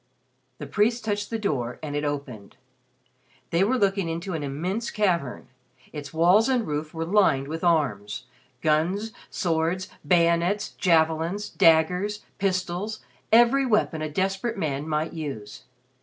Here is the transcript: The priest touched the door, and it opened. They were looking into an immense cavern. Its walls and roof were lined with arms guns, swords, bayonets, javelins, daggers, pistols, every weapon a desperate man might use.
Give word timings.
The 0.57 0.65
priest 0.65 1.05
touched 1.05 1.29
the 1.29 1.37
door, 1.37 1.77
and 1.83 1.95
it 1.95 2.03
opened. 2.03 2.57
They 3.51 3.63
were 3.63 3.77
looking 3.77 4.09
into 4.09 4.33
an 4.33 4.41
immense 4.41 4.89
cavern. 4.89 5.47
Its 5.93 6.11
walls 6.11 6.49
and 6.49 6.65
roof 6.65 6.91
were 6.91 7.05
lined 7.05 7.47
with 7.47 7.63
arms 7.63 8.23
guns, 8.61 9.11
swords, 9.29 9.89
bayonets, 10.03 10.69
javelins, 10.71 11.49
daggers, 11.51 12.25
pistols, 12.39 13.01
every 13.31 13.63
weapon 13.67 14.01
a 14.01 14.09
desperate 14.09 14.57
man 14.57 14.89
might 14.89 15.13
use. 15.13 15.65